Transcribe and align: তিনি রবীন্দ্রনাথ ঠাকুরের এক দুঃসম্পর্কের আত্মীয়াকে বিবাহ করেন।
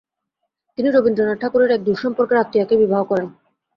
তিনি 0.77 0.89
রবীন্দ্রনাথ 0.89 1.37
ঠাকুরের 1.41 1.69
এক 1.71 1.81
দুঃসম্পর্কের 1.83 2.41
আত্মীয়াকে 2.43 2.75
বিবাহ 2.77 3.01
করেন। 3.03 3.27